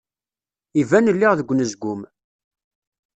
Iban 0.81 1.11
lliɣ 1.15 1.31
deg 1.35 1.51
unezgum. 1.51 2.01